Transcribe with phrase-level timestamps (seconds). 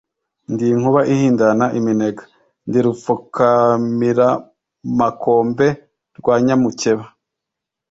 [0.51, 5.67] Ndi inkuba ihindana iminega..Ndi Rupfukamiramakombe
[6.17, 7.05] rwa Nyamukeba